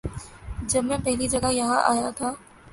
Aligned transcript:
جب 0.69 0.83
میں 0.83 0.97
پہلی 1.05 1.27
جگہ 1.27 1.51
یہاں 1.51 1.81
آیا 1.85 2.09
تھا 2.09 2.33